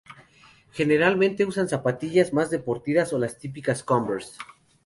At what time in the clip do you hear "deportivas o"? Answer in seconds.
2.49-3.19